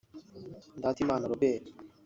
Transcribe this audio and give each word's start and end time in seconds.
Ndatimana 0.79 1.25
Robert 1.31 1.63